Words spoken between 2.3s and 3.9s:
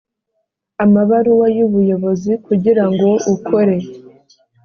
kugira ngo ukore